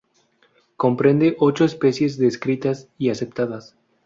Comprende 0.77 1.35
ocho 1.37 1.63
especies 1.63 2.17
descritas 2.17 2.89
y 2.97 3.11
aceptadas. 3.11 3.75